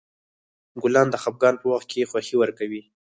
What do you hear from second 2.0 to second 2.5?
خوښي